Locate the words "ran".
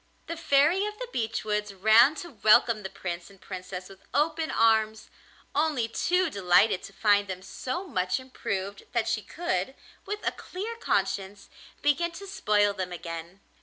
1.75-2.15